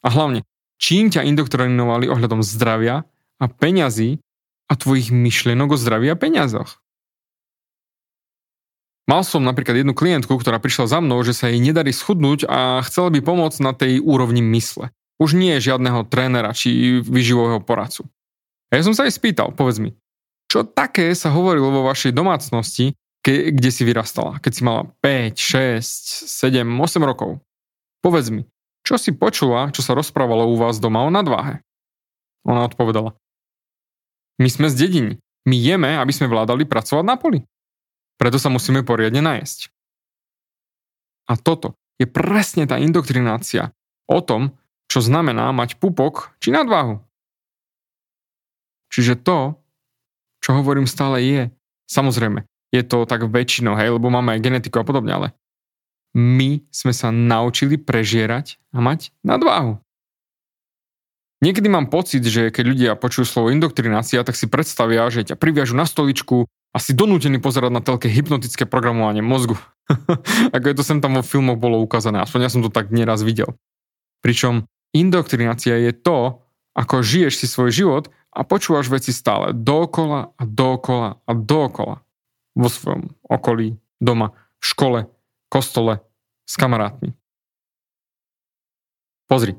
A 0.00 0.08
hlavne, 0.08 0.40
čím 0.80 1.12
ťa 1.12 1.28
indoktrinovali 1.28 2.08
ohľadom 2.08 2.40
zdravia 2.40 3.04
a 3.36 3.44
peňazí 3.52 4.16
a 4.70 4.72
tvojich 4.80 5.12
myšlienok 5.12 5.76
o 5.76 5.76
zdraví 5.76 6.08
a 6.08 6.16
peniazoch? 6.16 6.79
Mal 9.10 9.26
som 9.26 9.42
napríklad 9.42 9.82
jednu 9.82 9.90
klientku, 9.90 10.30
ktorá 10.38 10.62
prišla 10.62 10.86
za 10.86 10.98
mnou, 11.02 11.18
že 11.26 11.34
sa 11.34 11.50
jej 11.50 11.58
nedarí 11.58 11.90
schudnúť 11.90 12.46
a 12.46 12.78
chcela 12.86 13.10
by 13.10 13.18
pomôcť 13.18 13.58
na 13.58 13.74
tej 13.74 13.98
úrovni 13.98 14.38
mysle. 14.38 14.94
Už 15.18 15.34
nie 15.34 15.58
je 15.58 15.74
žiadneho 15.74 16.06
trénera 16.06 16.54
či 16.54 17.02
vyživového 17.02 17.58
poradcu. 17.58 18.06
A 18.70 18.78
ja 18.78 18.86
som 18.86 18.94
sa 18.94 19.10
jej 19.10 19.10
spýtal, 19.10 19.50
povedz 19.50 19.82
mi, 19.82 19.98
čo 20.46 20.62
také 20.62 21.10
sa 21.18 21.34
hovorilo 21.34 21.74
vo 21.74 21.90
vašej 21.90 22.14
domácnosti, 22.14 22.94
ke, 23.18 23.50
kde 23.50 23.70
si 23.74 23.82
vyrastala, 23.82 24.38
keď 24.38 24.52
si 24.54 24.62
mala 24.62 24.86
5, 25.02 25.34
6, 25.82 26.30
7, 26.30 26.62
8 26.62 27.02
rokov? 27.02 27.42
Povedz 28.06 28.30
mi, 28.30 28.46
čo 28.86 28.94
si 28.94 29.10
počula, 29.10 29.74
čo 29.74 29.82
sa 29.82 29.98
rozprávalo 29.98 30.46
u 30.46 30.54
vás 30.54 30.78
doma 30.78 31.02
o 31.02 31.10
nadváhe? 31.10 31.66
Ona 32.46 32.70
odpovedala. 32.70 33.18
My 34.38 34.46
sme 34.46 34.70
z 34.70 34.86
dediny. 34.86 35.12
My 35.50 35.58
jeme, 35.58 35.98
aby 35.98 36.14
sme 36.14 36.30
vládali 36.30 36.62
pracovať 36.62 37.04
na 37.04 37.18
poli. 37.18 37.42
Preto 38.20 38.36
sa 38.36 38.52
musíme 38.52 38.84
poriadne 38.84 39.24
najesť. 39.24 39.72
A 41.24 41.40
toto 41.40 41.80
je 41.96 42.04
presne 42.04 42.68
tá 42.68 42.76
indoktrinácia 42.76 43.72
o 44.04 44.20
tom, 44.20 44.52
čo 44.92 45.00
znamená 45.00 45.48
mať 45.56 45.80
pupok 45.80 46.36
či 46.36 46.52
nadváhu. 46.52 47.00
Čiže 48.92 49.22
to, 49.24 49.56
čo 50.44 50.52
hovorím 50.52 50.84
stále 50.84 51.22
je, 51.22 51.42
samozrejme, 51.88 52.44
je 52.74 52.82
to 52.84 53.08
tak 53.08 53.24
väčšinou, 53.24 53.78
hej, 53.78 53.94
lebo 53.94 54.10
máme 54.10 54.36
aj 54.36 54.44
genetiku 54.44 54.82
a 54.82 54.84
podobne, 54.84 55.14
ale 55.14 55.28
my 56.12 56.66
sme 56.74 56.90
sa 56.90 57.14
naučili 57.14 57.78
prežierať 57.78 58.58
a 58.74 58.82
mať 58.82 59.14
nadváhu. 59.22 59.78
Niekedy 61.40 61.72
mám 61.72 61.88
pocit, 61.88 62.20
že 62.26 62.52
keď 62.52 62.64
ľudia 62.66 62.90
počujú 63.00 63.24
slovo 63.24 63.48
indoktrinácia, 63.48 64.20
tak 64.26 64.36
si 64.36 64.44
predstavia, 64.50 65.08
že 65.08 65.24
ťa 65.24 65.40
priviažu 65.40 65.72
na 65.72 65.88
stoličku 65.88 66.50
a 66.70 66.78
si 66.78 66.94
donútený 66.94 67.42
pozerať 67.42 67.70
na 67.74 67.82
telke 67.82 68.06
hypnotické 68.06 68.62
programovanie 68.66 69.22
mozgu. 69.22 69.58
Ako 70.54 70.70
je 70.70 70.76
to 70.78 70.84
sem 70.86 71.02
tam 71.02 71.18
vo 71.18 71.24
filmoch 71.26 71.58
bolo 71.58 71.82
ukázané, 71.82 72.22
aspoň 72.22 72.40
ja 72.46 72.50
som 72.52 72.62
to 72.62 72.70
tak 72.70 72.94
nieraz 72.94 73.26
videl. 73.26 73.58
Pričom 74.22 74.70
indoktrinácia 74.94 75.74
je 75.80 75.90
to, 75.96 76.44
ako 76.76 77.02
žiješ 77.02 77.42
si 77.42 77.46
svoj 77.50 77.70
život 77.74 78.04
a 78.30 78.46
počúvaš 78.46 78.86
veci 78.86 79.10
stále 79.10 79.50
dokola 79.50 80.30
a 80.38 80.42
dokola 80.46 81.18
a 81.26 81.32
dokola. 81.34 81.96
Vo 82.54 82.68
svojom 82.70 83.10
okolí, 83.26 83.78
doma, 83.98 84.34
v 84.58 84.64
škole, 84.64 85.00
kostole, 85.50 86.02
s 86.46 86.54
kamarátmi. 86.58 87.14
Pozri, 89.30 89.54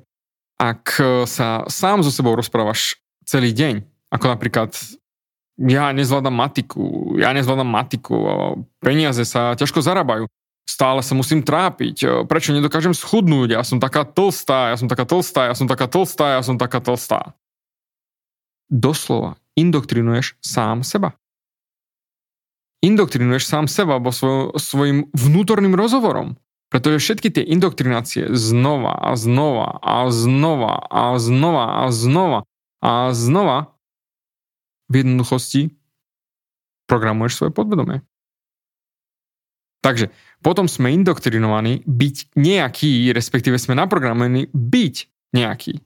ak 0.60 1.00
sa 1.25 1.63
sám 1.72 2.03
so 2.03 2.12
sebou 2.12 2.36
rozprávaš 2.36 3.00
celý 3.24 3.56
deň, 3.56 3.88
ako 4.12 4.25
napríklad 4.27 4.75
ja 5.62 5.94
nezvládam 5.94 6.34
matiku, 6.34 7.15
ja 7.22 7.30
nezvládam 7.36 7.70
matiku, 7.70 8.15
peniaze 8.82 9.22
sa 9.27 9.53
ťažko 9.53 9.86
zarábajú, 9.86 10.25
stále 10.65 11.06
sa 11.06 11.13
musím 11.13 11.46
trápiť, 11.46 12.25
prečo 12.25 12.56
nedokážem 12.56 12.98
schudnúť, 12.98 13.53
ja 13.53 13.62
som 13.62 13.77
taká 13.77 14.08
tlstá, 14.08 14.74
ja 14.74 14.77
som 14.77 14.89
taká 14.89 15.06
tlstá, 15.06 15.51
ja 15.51 15.56
som 15.58 15.70
taká 15.70 15.86
tlstá, 15.86 16.25
ja 16.39 16.41
som 16.41 16.56
taká 16.58 16.80
tlstá. 16.82 17.38
Doslova 18.72 19.38
indoktrinuješ 19.60 20.39
sám 20.39 20.82
seba. 20.82 21.13
Indoktrinuješ 22.82 23.46
sám 23.46 23.70
seba 23.70 24.01
vo 24.01 24.10
svoj, 24.10 24.58
svojim 24.58 25.12
vnútorným 25.13 25.77
rozhovorom. 25.77 26.39
Pretože 26.72 27.03
všetky 27.03 27.30
tie 27.36 27.44
indoktrinácie 27.44 28.32
znova 28.32 28.96
a 28.96 29.20
znova 29.20 29.75
a 29.84 30.08
znova 30.08 30.88
a 30.88 31.20
znova 31.20 31.65
a 31.84 31.91
znova 31.91 32.39
a 32.80 33.12
znova 33.12 33.75
v 34.91 34.93
jednoduchosti 35.00 35.71
programuješ 36.91 37.39
svoje 37.39 37.51
podvedomie. 37.55 38.03
Takže 39.81 40.13
potom 40.45 40.69
sme 40.69 40.93
indoktrinovaní 40.93 41.81
byť 41.88 42.38
nejaký, 42.38 43.10
respektíve 43.15 43.57
sme 43.57 43.74
naprogramovaní 43.74 44.51
byť 44.53 44.95
nejaký. 45.33 45.81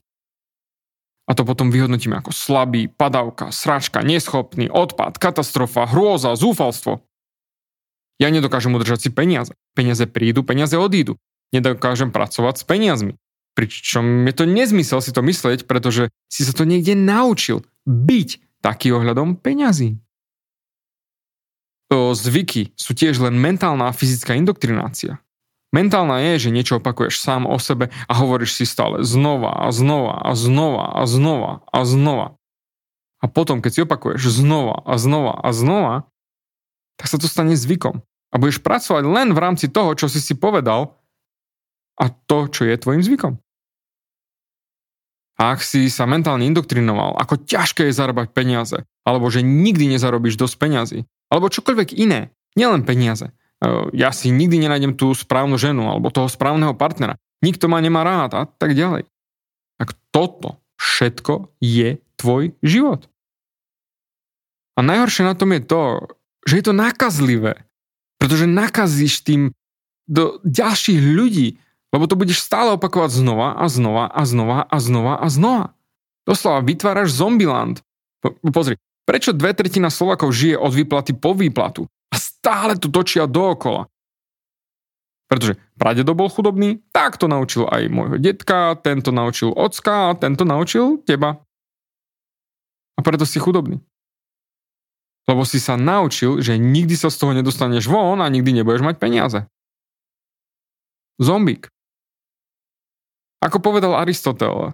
A 1.26 1.34
to 1.34 1.42
potom 1.42 1.74
vyhodnotíme 1.74 2.14
ako 2.14 2.30
slabý, 2.30 2.86
padavka, 2.86 3.50
sračka, 3.50 4.04
neschopný, 4.04 4.70
odpad, 4.70 5.18
katastrofa, 5.18 5.88
hrôza, 5.90 6.36
zúfalstvo. 6.38 7.02
Ja 8.22 8.30
nedokážem 8.30 8.72
udržať 8.76 9.08
si 9.08 9.10
peniaze. 9.10 9.52
Peniaze 9.74 10.06
prídu, 10.06 10.46
peniaze 10.46 10.78
odídu. 10.78 11.18
Nedokážem 11.50 12.14
pracovať 12.14 12.62
s 12.62 12.64
peniazmi. 12.64 13.12
Pričom 13.58 14.28
je 14.28 14.34
to 14.36 14.44
nezmysel 14.44 15.00
si 15.02 15.10
to 15.10 15.24
myslieť, 15.24 15.64
pretože 15.66 16.12
si 16.30 16.46
sa 16.46 16.52
to 16.54 16.62
niekde 16.68 16.94
naučil 16.94 17.64
byť 17.88 18.45
taký 18.66 18.90
ohľadom 18.90 19.38
peňazí. 19.38 19.94
Zvyky 21.94 22.74
sú 22.74 22.98
tiež 22.98 23.22
len 23.22 23.38
mentálna 23.38 23.86
a 23.86 23.94
fyzická 23.94 24.34
indoktrinácia. 24.34 25.22
Mentálna 25.70 26.18
je, 26.18 26.48
že 26.48 26.54
niečo 26.54 26.82
opakuješ 26.82 27.22
sám 27.22 27.46
o 27.46 27.54
sebe 27.62 27.94
a 28.10 28.12
hovoríš 28.18 28.58
si 28.58 28.64
stále 28.66 29.06
znova 29.06 29.54
a 29.54 29.70
znova 29.70 30.18
a 30.18 30.34
znova 30.34 30.98
a 30.98 31.02
znova 31.06 31.52
a 31.70 31.80
znova. 31.86 32.26
A 33.22 33.30
potom, 33.30 33.62
keď 33.62 33.70
si 33.70 33.80
opakuješ 33.86 34.42
znova 34.42 34.82
a 34.82 34.98
znova 34.98 35.38
a 35.38 35.48
znova, 35.54 35.94
tak 36.98 37.06
sa 37.06 37.22
to 37.22 37.30
stane 37.30 37.54
zvykom. 37.54 38.02
A 38.34 38.40
budeš 38.42 38.58
pracovať 38.58 39.06
len 39.06 39.30
v 39.30 39.38
rámci 39.38 39.70
toho, 39.70 39.94
čo 39.94 40.10
si 40.10 40.18
si 40.18 40.34
povedal 40.34 40.98
a 42.02 42.10
to, 42.10 42.50
čo 42.50 42.66
je 42.66 42.82
tvojim 42.82 43.06
zvykom. 43.06 43.38
A 45.36 45.52
ak 45.52 45.60
si 45.60 45.92
sa 45.92 46.08
mentálne 46.08 46.48
indoktrinoval, 46.48 47.20
ako 47.20 47.44
ťažké 47.44 47.88
je 47.88 47.96
zarábať 47.96 48.32
peniaze, 48.32 48.78
alebo 49.04 49.28
že 49.28 49.44
nikdy 49.44 49.92
nezarobíš 49.92 50.40
dosť 50.40 50.56
peniazy, 50.56 50.98
alebo 51.28 51.52
čokoľvek 51.52 51.92
iné, 51.92 52.32
nielen 52.56 52.88
peniaze. 52.88 53.28
E, 53.28 53.32
ja 53.92 54.16
si 54.16 54.32
nikdy 54.32 54.64
nenájdem 54.64 54.96
tú 54.96 55.12
správnu 55.12 55.60
ženu 55.60 55.92
alebo 55.92 56.08
toho 56.08 56.26
správneho 56.26 56.72
partnera. 56.72 57.20
Nikto 57.44 57.68
ma 57.68 57.84
nemá 57.84 58.00
rád 58.00 58.32
a 58.32 58.42
tak 58.48 58.72
ďalej. 58.72 59.04
Tak 59.76 59.92
toto 60.08 60.56
všetko 60.80 61.52
je 61.60 62.00
tvoj 62.16 62.56
život. 62.64 63.04
A 64.76 64.80
najhoršie 64.80 65.24
na 65.24 65.36
tom 65.36 65.52
je 65.52 65.62
to, 65.64 65.80
že 66.48 66.60
je 66.60 66.64
to 66.64 66.74
nakazlivé. 66.76 67.64
Pretože 68.16 68.48
nakazíš 68.48 69.20
tým 69.20 69.52
do 70.08 70.40
ďalších 70.44 71.00
ľudí, 71.00 71.60
lebo 71.96 72.04
to 72.04 72.12
budeš 72.12 72.44
stále 72.44 72.76
opakovať 72.76 73.24
znova 73.24 73.56
a 73.56 73.64
znova 73.72 74.04
a 74.12 74.22
znova 74.28 74.68
a 74.68 74.76
znova 74.76 75.16
a 75.16 75.26
znova. 75.32 75.72
Doslova 76.28 76.60
vytváraš 76.60 77.16
zombiland. 77.16 77.80
Pozri, 78.52 78.76
prečo 79.08 79.32
dve 79.32 79.56
tretina 79.56 79.88
Slovakov 79.88 80.28
žije 80.36 80.60
od 80.60 80.76
výplaty 80.76 81.16
po 81.16 81.32
výplatu 81.32 81.88
a 82.12 82.20
stále 82.20 82.76
to 82.76 82.92
točia 82.92 83.24
dookola? 83.24 83.88
Pretože 85.26 85.56
pradedo 85.80 86.12
bol 86.12 86.28
chudobný, 86.28 86.84
tak 86.92 87.16
to 87.16 87.32
naučil 87.32 87.64
aj 87.64 87.88
môjho 87.88 88.20
detka, 88.20 88.76
tento 88.84 89.08
naučil 89.08 89.56
ocka 89.56 90.12
tento 90.20 90.44
naučil 90.44 91.00
teba. 91.00 91.40
A 92.94 93.00
preto 93.00 93.24
si 93.24 93.40
chudobný. 93.40 93.80
Lebo 95.26 95.48
si 95.48 95.58
sa 95.58 95.80
naučil, 95.80 96.44
že 96.44 96.60
nikdy 96.60 96.92
sa 96.92 97.08
z 97.08 97.18
toho 97.18 97.32
nedostaneš 97.32 97.88
von 97.88 98.20
a 98.20 98.28
nikdy 98.28 98.62
nebudeš 98.62 98.84
mať 98.84 98.96
peniaze. 99.00 99.40
Zombík. 101.18 101.72
Ako 103.44 103.60
povedal 103.60 103.94
Aristotel, 103.94 104.72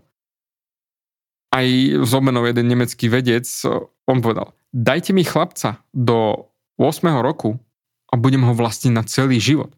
aj 1.53 1.67
z 2.03 2.13
omenou 2.17 2.49
jeden 2.49 2.65
nemecký 2.65 3.13
vedec, 3.13 3.45
on 4.09 4.19
povedal, 4.25 4.57
dajte 4.73 5.13
mi 5.13 5.21
chlapca 5.27 5.85
do 5.93 6.49
8. 6.81 7.21
roku 7.21 7.61
a 8.09 8.17
budem 8.17 8.41
ho 8.49 8.57
vlastniť 8.57 8.93
na 8.93 9.05
celý 9.05 9.37
život. 9.37 9.77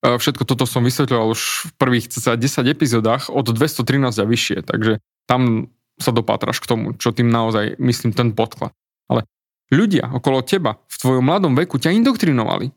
Všetko 0.00 0.48
toto 0.48 0.64
som 0.64 0.80
vysvetľoval 0.80 1.36
už 1.36 1.42
v 1.68 1.70
prvých 1.76 2.06
10 2.08 2.40
epizódach 2.72 3.28
od 3.28 3.52
213 3.52 4.16
a 4.16 4.24
vyššie, 4.24 4.64
takže 4.64 5.02
tam 5.28 5.68
sa 6.00 6.16
dopátraš 6.16 6.64
k 6.64 6.70
tomu, 6.72 6.96
čo 6.96 7.12
tým 7.12 7.28
naozaj 7.28 7.76
myslím 7.76 8.16
ten 8.16 8.32
podklad. 8.32 8.72
Ale 9.12 9.28
ľudia 9.68 10.08
okolo 10.08 10.40
teba 10.40 10.80
v 10.88 10.96
tvojom 10.96 11.24
mladom 11.26 11.52
veku 11.52 11.76
ťa 11.76 11.92
indoktrinovali. 12.00 12.72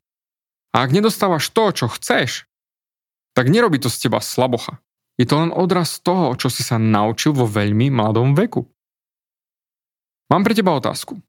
A 0.76 0.84
ak 0.84 0.92
nedostávaš 0.92 1.48
to, 1.54 1.72
čo 1.72 1.88
chceš, 1.88 2.50
tak 3.34 3.50
nerobí 3.50 3.82
to 3.82 3.90
z 3.90 4.08
teba 4.08 4.22
slabocha. 4.22 4.80
Je 5.18 5.30
to 5.30 5.38
len 5.38 5.54
odraz 5.54 6.02
toho, 6.02 6.34
čo 6.34 6.50
si 6.50 6.66
sa 6.66 6.82
naučil 6.82 7.38
vo 7.38 7.46
veľmi 7.46 7.94
mladom 7.94 8.34
veku. 8.34 8.66
Mám 10.34 10.42
pre 10.42 10.58
teba 10.58 10.74
otázku. 10.74 11.22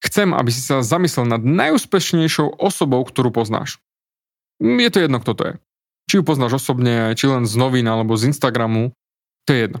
Chcem, 0.00 0.32
aby 0.32 0.48
si 0.48 0.64
sa 0.64 0.80
zamyslel 0.80 1.28
nad 1.28 1.44
najúspešnejšou 1.44 2.56
osobou, 2.56 3.04
ktorú 3.04 3.28
poznáš. 3.28 3.76
Je 4.56 4.88
to 4.88 5.04
jedno, 5.04 5.20
kto 5.20 5.32
to 5.36 5.42
je. 5.44 5.54
Či 6.08 6.14
ju 6.20 6.22
poznáš 6.24 6.56
osobne, 6.56 7.12
či 7.12 7.28
len 7.28 7.44
z 7.44 7.54
novín 7.60 7.84
alebo 7.84 8.16
z 8.16 8.32
Instagramu, 8.32 8.96
to 9.44 9.52
je 9.52 9.68
jedno. 9.68 9.80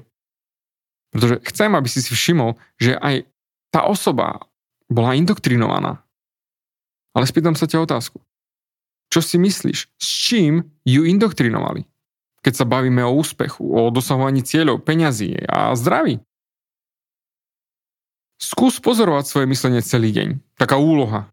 Pretože 1.10 1.34
chcem, 1.48 1.70
aby 1.72 1.88
si 1.88 2.04
si 2.04 2.12
všimol, 2.12 2.60
že 2.76 3.00
aj 3.00 3.24
tá 3.72 3.88
osoba 3.88 4.44
bola 4.92 5.16
indoktrinovaná. 5.16 6.04
Ale 7.16 7.24
spýtam 7.26 7.56
sa 7.56 7.66
ťa 7.66 7.82
otázku. 7.82 8.22
Čo 9.10 9.20
si 9.20 9.36
myslíš? 9.42 9.78
S 9.98 10.06
čím 10.06 10.70
ju 10.86 11.02
indoktrinovali? 11.02 11.82
Keď 12.40 12.62
sa 12.62 12.64
bavíme 12.64 13.02
o 13.04 13.12
úspechu, 13.18 13.60
o 13.60 13.90
dosahovaní 13.90 14.40
cieľov, 14.40 14.86
peňazí 14.86 15.34
a 15.44 15.74
zdraví. 15.76 16.22
Skús 18.40 18.80
pozorovať 18.80 19.28
svoje 19.28 19.46
myslenie 19.50 19.84
celý 19.84 20.14
deň. 20.16 20.28
Taká 20.56 20.80
úloha. 20.80 21.28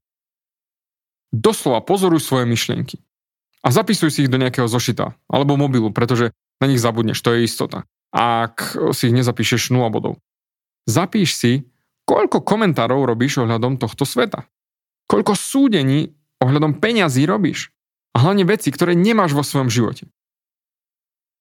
Doslova 1.32 1.80
pozoruj 1.80 2.20
svoje 2.20 2.44
myšlienky. 2.50 3.00
A 3.64 3.72
zapisuj 3.72 4.12
si 4.12 4.20
ich 4.28 4.32
do 4.32 4.42
nejakého 4.42 4.68
zošita 4.68 5.16
alebo 5.32 5.56
mobilu, 5.56 5.96
pretože 5.96 6.36
na 6.60 6.68
nich 6.68 6.82
zabudneš, 6.82 7.22
to 7.24 7.38
je 7.38 7.48
istota. 7.48 7.88
Ak 8.12 8.76
si 8.92 9.08
ich 9.08 9.16
nezapíšeš 9.16 9.72
0 9.72 9.88
bodov. 9.94 10.20
Zapíš 10.90 11.38
si, 11.38 11.52
koľko 12.10 12.42
komentárov 12.42 13.06
robíš 13.06 13.44
ohľadom 13.44 13.80
tohto 13.80 14.04
sveta. 14.04 14.50
Koľko 15.08 15.36
súdení 15.38 16.17
ohľadom 16.42 16.78
peňazí 16.78 17.26
robíš. 17.26 17.74
A 18.18 18.26
hlavne 18.26 18.50
veci, 18.50 18.74
ktoré 18.74 18.98
nemáš 18.98 19.38
vo 19.38 19.46
svojom 19.46 19.70
živote. 19.70 20.10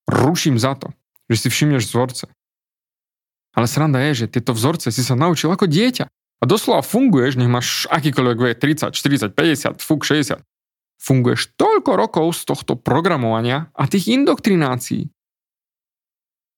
Ruším 0.06 0.60
za 0.60 0.76
to, 0.76 0.92
že 1.32 1.46
si 1.46 1.48
všimneš 1.48 1.88
vzorce. 1.88 2.26
Ale 3.56 3.64
sranda 3.64 3.98
je, 4.12 4.26
že 4.26 4.32
tieto 4.36 4.52
vzorce 4.52 4.92
si 4.92 5.00
sa 5.00 5.16
naučil 5.16 5.48
ako 5.48 5.64
dieťa. 5.64 6.06
A 6.36 6.44
doslova 6.44 6.84
funguješ, 6.84 7.40
nech 7.40 7.48
máš 7.48 7.88
akýkoľvek 7.88 8.38
vek, 8.38 8.56
30, 8.60 8.92
40, 8.92 9.32
50, 9.32 9.80
fúk 9.80 10.04
60. 10.04 10.44
Funguješ 11.00 11.56
toľko 11.56 11.92
rokov 11.96 12.26
z 12.36 12.40
tohto 12.44 12.72
programovania 12.76 13.72
a 13.72 13.88
tých 13.88 14.12
indoktrinácií. 14.12 15.08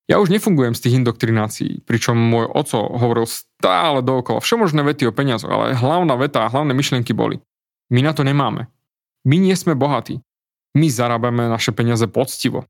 Ja 0.09 0.19
už 0.19 0.33
nefungujem 0.33 0.73
z 0.73 0.89
tých 0.89 0.97
indoktrinácií, 1.05 1.85
pričom 1.85 2.17
môj 2.17 2.49
oco 2.49 2.81
hovoril 2.97 3.29
stále 3.29 4.01
dookola 4.01 4.41
všemožné 4.41 4.81
vety 4.83 5.05
o 5.05 5.13
peniazoch, 5.13 5.53
ale 5.53 5.77
hlavná 5.77 6.17
veta 6.17 6.49
a 6.49 6.51
hlavné 6.51 6.73
myšlienky 6.73 7.13
boli. 7.13 7.39
My 7.89 8.05
na 8.05 8.13
to 8.13 8.23
nemáme. 8.25 8.69
My 9.25 9.37
nie 9.41 9.57
sme 9.57 9.73
bohatí. 9.77 10.21
My 10.77 10.93
zarábame 10.93 11.49
naše 11.49 11.73
peniaze 11.73 12.05
poctivo. 12.05 12.69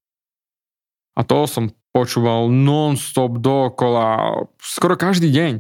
A 1.19 1.27
to 1.27 1.51
som 1.51 1.75
počúval 1.91 2.47
non-stop 2.47 3.43
dookola 3.43 4.39
skoro 4.63 4.95
každý 4.95 5.35
deň. 5.35 5.53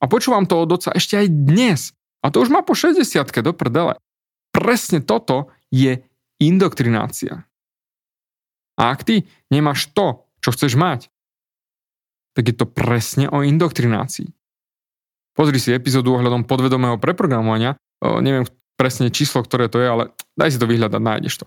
A 0.00 0.04
počúvam 0.06 0.46
to 0.46 0.62
od 0.62 0.70
oca 0.70 0.94
ešte 0.94 1.18
aj 1.18 1.26
dnes. 1.28 1.80
A 2.22 2.30
to 2.30 2.40
už 2.40 2.48
má 2.48 2.62
po 2.62 2.78
60 2.78 3.02
do 3.42 3.52
prdele. 3.52 3.98
Presne 4.54 5.02
toto 5.02 5.50
je 5.74 6.06
indoktrinácia. 6.38 7.44
A 8.78 8.94
ak 8.94 9.04
ty 9.04 9.26
nemáš 9.50 9.90
to, 9.92 10.24
čo 10.40 10.54
chceš 10.54 10.78
mať, 10.78 11.10
tak 12.32 12.46
je 12.48 12.54
to 12.54 12.64
presne 12.64 13.26
o 13.28 13.42
indoktrinácii. 13.42 14.30
Pozri 15.34 15.58
si 15.58 15.74
epizódu 15.74 16.14
ohľadom 16.14 16.46
podvedomého 16.46 16.96
preprogramovania, 16.96 17.76
neviem 18.00 18.46
presne 18.80 19.12
číslo, 19.12 19.44
ktoré 19.44 19.68
to 19.68 19.76
je, 19.76 19.88
ale 19.92 20.04
daj 20.40 20.56
si 20.56 20.60
to 20.60 20.64
vyhľadať, 20.64 20.96
nájdeš 21.04 21.44
to. 21.44 21.46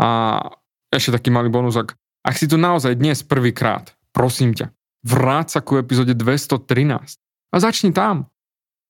A 0.00 0.40
ešte 0.88 1.12
taký 1.12 1.28
malý 1.28 1.52
bonus, 1.52 1.76
ak, 1.76 1.92
ak 2.24 2.34
si 2.40 2.48
tu 2.48 2.56
naozaj 2.56 2.96
dnes 2.96 3.20
prvýkrát, 3.20 3.92
prosím 4.16 4.56
ťa, 4.56 4.72
vráť 5.04 5.46
sa 5.52 5.60
ku 5.60 5.76
epizóde 5.76 6.16
213 6.16 7.20
a 7.52 7.56
začni 7.60 7.92
tam. 7.92 8.32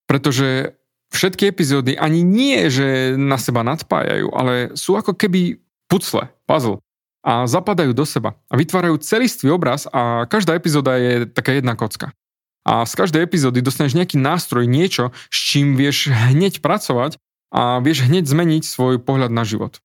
Pretože 0.07 0.79
všetky 1.11 1.51
epizódy 1.51 1.99
ani 1.99 2.23
nie, 2.23 2.71
že 2.71 3.19
na 3.19 3.35
seba 3.43 3.67
nadpájajú, 3.67 4.31
ale 4.31 4.79
sú 4.79 4.95
ako 4.95 5.19
keby 5.19 5.59
pucle, 5.91 6.31
puzzle 6.47 6.79
a 7.27 7.45
zapadajú 7.51 7.91
do 7.91 8.07
seba 8.07 8.39
a 8.47 8.55
vytvárajú 8.55 9.03
celistvý 9.03 9.51
obraz 9.51 9.91
a 9.91 10.31
každá 10.31 10.55
epizóda 10.55 10.95
je 10.95 11.27
taká 11.27 11.59
jedna 11.59 11.75
kocka. 11.75 12.15
A 12.63 12.85
z 12.85 12.95
každej 12.95 13.25
epizódy 13.25 13.65
dostaneš 13.65 13.97
nejaký 13.97 14.21
nástroj, 14.21 14.69
niečo, 14.69 15.11
s 15.33 15.39
čím 15.51 15.75
vieš 15.75 16.13
hneď 16.13 16.61
pracovať 16.61 17.17
a 17.49 17.81
vieš 17.81 18.09
hneď 18.09 18.29
zmeniť 18.29 18.63
svoj 18.65 19.01
pohľad 19.01 19.33
na 19.33 19.45
život. 19.45 19.81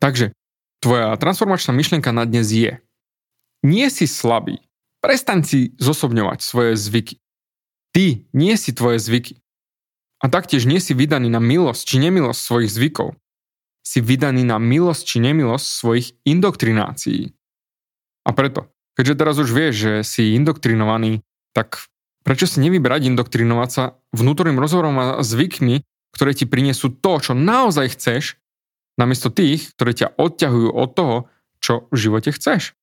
Takže, 0.00 0.32
tvoja 0.80 1.12
transformačná 1.20 1.76
myšlienka 1.76 2.10
na 2.10 2.24
dnes 2.24 2.48
je 2.48 2.80
nie 3.60 3.86
si 3.92 4.08
slabý, 4.08 4.64
prestaň 5.04 5.44
si 5.44 5.60
zosobňovať 5.76 6.40
svoje 6.40 6.72
zvyky. 6.80 7.20
Ty 7.92 8.24
nie 8.32 8.54
si 8.56 8.72
tvoje 8.72 8.96
zvyky. 9.02 9.36
A 10.20 10.28
taktiež 10.28 10.68
nie 10.68 10.80
si 10.80 10.92
vydaný 10.92 11.32
na 11.32 11.40
milosť 11.40 11.84
či 11.84 11.96
nemilosť 12.00 12.40
svojich 12.40 12.70
zvykov. 12.72 13.16
Si 13.80 14.04
vydaný 14.04 14.44
na 14.44 14.60
milosť 14.60 15.02
či 15.04 15.16
nemilosť 15.20 15.66
svojich 15.66 16.08
indoktrinácií. 16.28 17.32
A 18.24 18.30
preto, 18.36 18.68
keďže 18.96 19.16
teraz 19.16 19.36
už 19.40 19.48
vieš, 19.48 19.74
že 19.80 19.92
si 20.04 20.36
indoktrinovaný, 20.36 21.24
tak 21.56 21.88
prečo 22.20 22.44
si 22.44 22.60
nevybrať 22.60 23.08
indoktrinovať 23.08 23.68
sa 23.72 23.96
vnútorným 24.12 24.60
rozhovorom 24.60 24.96
a 25.00 25.04
zvykmi, 25.24 25.82
ktoré 26.14 26.34
ti 26.34 26.44
prinesú 26.44 26.90
to, 26.90 27.12
čo 27.22 27.32
naozaj 27.32 27.96
chceš, 27.96 28.40
namiesto 29.00 29.32
tých, 29.32 29.72
ktoré 29.76 29.96
ťa 29.96 30.18
odťahujú 30.20 30.68
od 30.74 30.90
toho, 30.92 31.16
čo 31.60 31.88
v 31.88 31.96
živote 31.96 32.30
chceš. 32.34 32.76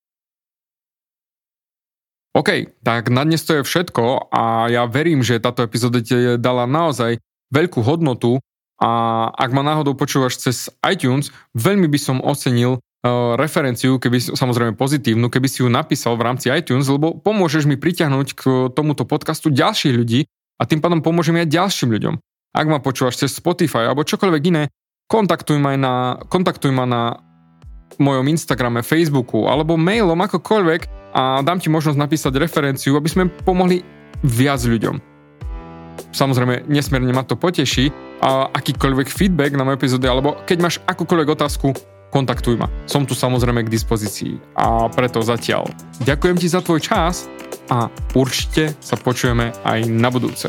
OK, 2.36 2.70
tak 2.86 3.10
na 3.10 3.26
dnes 3.26 3.42
to 3.42 3.60
je 3.60 3.66
všetko 3.66 4.30
a 4.30 4.70
ja 4.70 4.86
verím, 4.86 5.26
že 5.26 5.42
táto 5.42 5.66
epizóda 5.66 5.98
ti 5.98 6.38
dala 6.38 6.70
naozaj 6.70 7.18
veľkú 7.50 7.82
hodnotu 7.82 8.38
a 8.78 8.90
ak 9.34 9.50
ma 9.50 9.66
náhodou 9.66 9.98
počúvaš 9.98 10.38
cez 10.38 10.70
iTunes, 10.86 11.34
veľmi 11.58 11.90
by 11.90 11.98
som 11.98 12.22
ocenil 12.22 12.78
uh, 12.78 13.34
referenciu, 13.34 13.98
keby 13.98 14.22
samozrejme 14.38 14.78
pozitívnu, 14.78 15.26
keby 15.26 15.50
si 15.50 15.66
ju 15.66 15.68
napísal 15.72 16.14
v 16.14 16.30
rámci 16.30 16.46
iTunes, 16.54 16.86
lebo 16.86 17.18
pomôžeš 17.18 17.66
mi 17.66 17.74
priťahnuť 17.74 18.28
k 18.38 18.42
tomuto 18.70 19.02
podcastu 19.02 19.50
ďalších 19.50 19.94
ľudí 19.98 20.30
a 20.58 20.62
tým 20.62 20.78
pádom 20.78 21.02
pomôžem 21.02 21.42
aj 21.42 21.50
ďalším 21.50 21.90
ľuďom. 21.90 22.14
Ak 22.56 22.66
ma 22.66 22.80
počúvaš 22.80 23.20
cez 23.20 23.36
Spotify 23.36 23.88
alebo 23.88 24.06
čokoľvek 24.06 24.42
iné, 24.48 24.72
kontaktuj 25.08 25.60
ma 25.60 25.76
na, 25.76 26.16
kontaktuj 26.28 26.72
ma 26.72 26.84
na 26.88 27.02
mojom 28.00 28.28
Instagrame, 28.28 28.84
Facebooku 28.84 29.48
alebo 29.48 29.76
mailom 29.76 30.16
akokoľvek 30.16 31.12
a 31.16 31.40
dám 31.40 31.58
ti 31.60 31.68
možnosť 31.72 31.98
napísať 31.98 32.32
referenciu, 32.36 32.94
aby 32.96 33.08
sme 33.08 33.24
pomohli 33.44 33.82
viac 34.24 34.60
ľuďom. 34.64 35.00
Samozrejme, 36.14 36.70
nesmierne 36.70 37.10
ma 37.12 37.26
to 37.26 37.36
poteší 37.36 37.90
a 38.22 38.48
akýkoľvek 38.54 39.08
feedback 39.12 39.52
na 39.52 39.66
moje 39.66 39.82
epizódy, 39.82 40.06
alebo 40.08 40.38
keď 40.46 40.58
máš 40.62 40.76
akúkoľvek 40.86 41.28
otázku, 41.34 41.74
kontaktuj 42.08 42.56
ma. 42.56 42.70
Som 42.88 43.04
tu 43.04 43.12
samozrejme 43.12 43.66
k 43.66 43.72
dispozícii 43.72 44.40
a 44.56 44.88
preto 44.88 45.20
zatiaľ 45.20 45.68
ďakujem 46.08 46.36
ti 46.40 46.48
za 46.48 46.64
tvoj 46.64 46.80
čas 46.80 47.28
a 47.68 47.92
určite 48.16 48.72
sa 48.80 48.96
počujeme 48.96 49.52
aj 49.68 49.84
na 49.92 50.08
budúce. 50.08 50.48